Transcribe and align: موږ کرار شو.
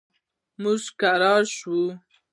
موږ 0.61 0.83
کرار 0.99 1.41
شو. 1.57 1.79